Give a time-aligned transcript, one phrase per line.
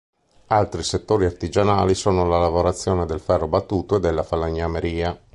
[0.47, 5.15] Altri settori artigianali sono la lavorazione del ferro battuto e della falegnameria.